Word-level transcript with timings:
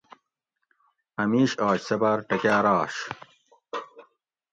اۤ 1.21 1.27
میش 1.31 1.51
آش 1.67 1.79
سہ 1.87 1.95
باۤر 2.01 2.17
ٹکاۤر 2.27 2.65
آش 2.77 2.95